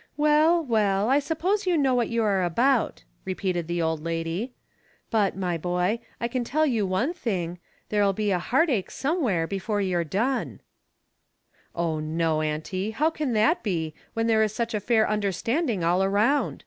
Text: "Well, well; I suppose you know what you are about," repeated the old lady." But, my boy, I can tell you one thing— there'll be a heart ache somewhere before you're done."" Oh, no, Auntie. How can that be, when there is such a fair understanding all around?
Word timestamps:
"Well, 0.16 0.64
well; 0.64 1.08
I 1.08 1.20
suppose 1.20 1.64
you 1.64 1.76
know 1.78 1.94
what 1.94 2.08
you 2.08 2.24
are 2.24 2.42
about," 2.42 3.04
repeated 3.24 3.68
the 3.68 3.80
old 3.80 4.02
lady." 4.02 4.52
But, 5.12 5.36
my 5.36 5.56
boy, 5.56 6.00
I 6.20 6.26
can 6.26 6.42
tell 6.42 6.66
you 6.66 6.84
one 6.84 7.14
thing— 7.14 7.60
there'll 7.88 8.12
be 8.12 8.32
a 8.32 8.40
heart 8.40 8.68
ache 8.68 8.90
somewhere 8.90 9.46
before 9.46 9.80
you're 9.80 10.02
done."" 10.02 10.58
Oh, 11.76 12.00
no, 12.00 12.42
Auntie. 12.42 12.90
How 12.90 13.10
can 13.10 13.32
that 13.34 13.62
be, 13.62 13.94
when 14.12 14.26
there 14.26 14.42
is 14.42 14.52
such 14.52 14.74
a 14.74 14.80
fair 14.80 15.08
understanding 15.08 15.84
all 15.84 16.02
around? 16.02 16.64